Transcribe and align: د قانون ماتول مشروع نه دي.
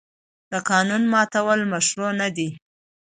د 0.51 0.53
قانون 0.69 1.03
ماتول 1.13 1.59
مشروع 1.73 2.11
نه 2.21 2.27
دي. 2.35 2.49